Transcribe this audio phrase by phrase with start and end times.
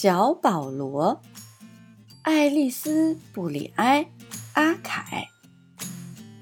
[0.00, 1.20] 小保罗，
[2.22, 4.04] 爱丽丝·布里埃·
[4.52, 5.26] 阿凯，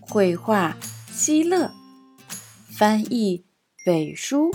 [0.00, 0.74] 绘画
[1.12, 1.70] 希勒，
[2.70, 3.44] 翻译
[3.84, 4.50] 北书，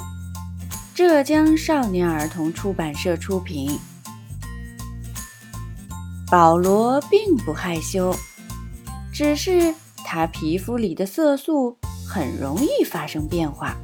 [0.96, 3.78] 浙江少年儿童出版社出品。
[6.32, 8.16] 保罗并不害羞，
[9.14, 13.78] 只是他皮肤里的色素很容易发生变化，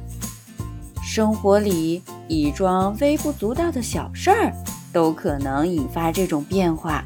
[1.04, 4.52] 生活里一桩微不足道的小事儿。
[4.94, 7.04] 都可能引发这种变化，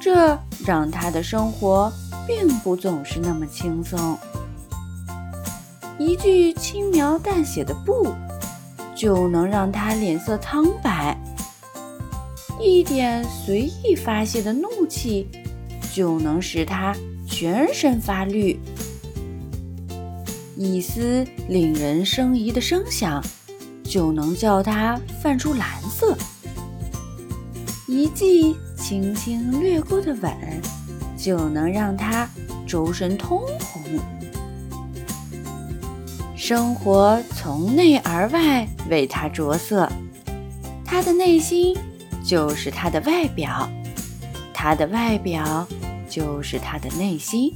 [0.00, 1.90] 这让他的生活
[2.26, 4.18] 并不总是那么轻松。
[5.98, 8.14] 一句轻描淡写的“不”，
[8.94, 11.16] 就能让他脸色苍白；
[12.60, 15.26] 一点随意发泄的怒气，
[15.94, 16.94] 就能使他
[17.26, 18.58] 全身发绿；
[20.54, 23.24] 一丝令人生疑的声响，
[23.84, 26.14] 就能叫他泛出蓝色。
[27.86, 30.32] 一记轻轻掠过的吻，
[31.18, 32.26] 就能让他
[32.66, 33.82] 周身通红。
[36.34, 39.86] 生活从内而外为他着色，
[40.82, 41.76] 他的内心
[42.24, 43.68] 就是他的外表，
[44.54, 45.66] 他的外表
[46.08, 47.52] 就是他的内心。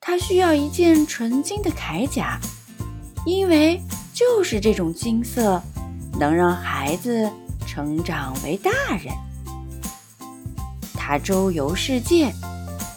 [0.00, 2.38] 他需要一件纯金的铠甲，
[3.24, 3.80] 因为
[4.12, 5.62] 就是这种金色
[6.20, 7.30] 能让孩子。
[7.74, 8.70] 成长为大
[9.02, 9.14] 人，
[10.92, 12.30] 他周游世界，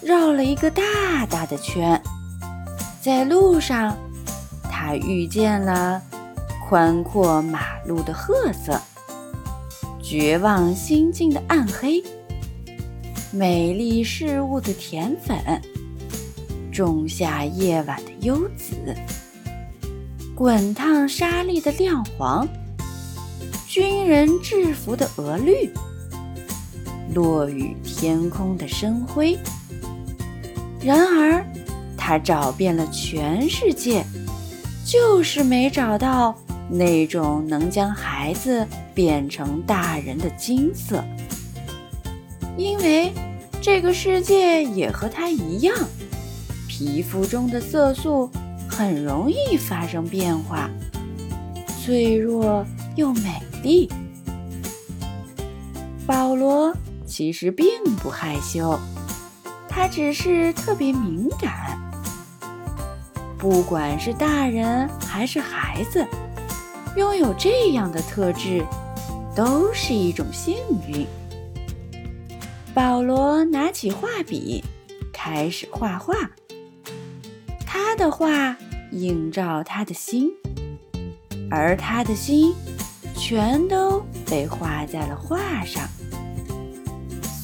[0.01, 2.01] 绕了一个大大的圈。
[3.01, 3.97] 在路上，
[4.69, 6.01] 他遇见了
[6.67, 8.77] 宽阔马路的褐色，
[10.03, 12.03] 绝望心境的暗黑，
[13.31, 15.37] 美丽事物的甜粉，
[16.69, 18.93] 仲夏夜晚的幽紫，
[20.35, 22.45] 滚烫沙砾的亮黄。
[23.75, 25.69] 军人制服的鹅绿，
[27.13, 29.37] 落雨天空的深灰。
[30.79, 31.45] 然而，
[31.97, 34.05] 他找遍了全世界，
[34.85, 36.33] 就是没找到
[36.69, 41.03] 那种能将孩子变成大人的金色。
[42.55, 43.11] 因为
[43.61, 45.75] 这个世界也和他一样，
[46.69, 48.29] 皮肤中的色素
[48.69, 50.69] 很容易发生变化，
[51.83, 53.41] 脆弱又美。
[53.63, 53.89] 丽。
[56.05, 56.71] 保罗
[57.05, 57.67] 其实并
[58.01, 58.79] 不害羞，
[59.67, 61.81] 他只是特别敏感。
[63.37, 66.05] 不管是大人还是孩子，
[66.95, 68.63] 拥有这样的特质
[69.35, 70.55] 都是一种幸
[70.87, 71.07] 运。
[72.73, 74.63] 保罗拿起画笔，
[75.11, 76.13] 开始画画。
[77.65, 78.55] 他的画
[78.91, 80.29] 映照他的心，
[81.49, 82.53] 而他的心。
[83.17, 85.87] 全都被画在了画上，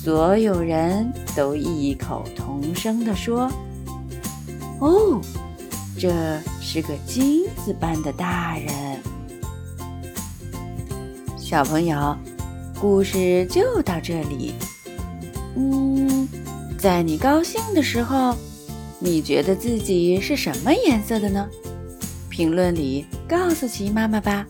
[0.03, 3.51] 所有人都异口同声地说
[4.79, 5.19] ：“哦，
[5.97, 8.99] 这是个金子般的大人。”
[11.39, 12.15] 小朋友，
[12.79, 14.53] 故事就到这里。
[15.55, 16.27] 嗯，
[16.77, 18.35] 在你高兴的时候，
[18.99, 21.49] 你觉得自己是什么颜色的呢？
[22.29, 24.45] 评论里告诉奇妈妈吧。